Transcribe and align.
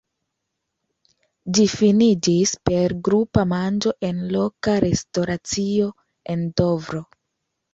Ĝi 1.57 1.65
finiĝis 1.73 2.53
per 2.69 2.95
grupa 3.09 3.45
manĝo 3.53 3.93
en 4.09 4.25
loka 4.37 4.79
restoracio 4.87 5.91
en 6.37 6.49
Dovro. 6.63 7.05